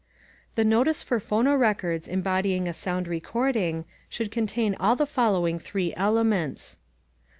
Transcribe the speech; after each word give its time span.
The 0.55 0.65
notice 0.65 1.03
for 1.03 1.19
phonorecords 1.19 2.07
embodying 2.07 2.67
a 2.67 2.73
sound 2.73 3.07
recording 3.07 3.85
should 4.09 4.31
contain 4.31 4.73
all 4.79 4.95
the 4.95 5.05
following 5.05 5.59
three 5.59 5.93
elements: 5.95 6.79
1. 6.81 6.91